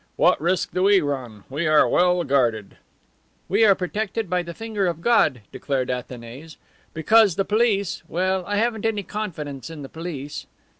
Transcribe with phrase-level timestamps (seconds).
[0.15, 1.43] "What risk do we run?
[1.47, 2.77] We are well guarded."
[3.47, 6.57] "We are protected by the finger of God," declared Athanase,
[6.95, 10.47] "because the police well, I haven't any confidence in the police."